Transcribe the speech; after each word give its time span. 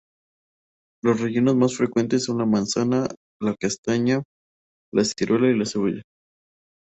Los 1.03 1.21
rellenos 1.21 1.55
más 1.57 1.77
frecuentes 1.77 2.25
son 2.25 2.39
la 2.39 2.47
manzana, 2.47 3.05
la 3.39 3.53
castaña, 3.55 4.23
la 4.91 5.03
ciruela 5.05 5.51
y 5.51 5.55
la 5.59 5.67
cebolla. 5.67 6.01